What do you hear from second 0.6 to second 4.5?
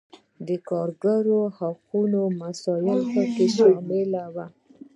کارګرو حقونو مسایل پکې شامل وو.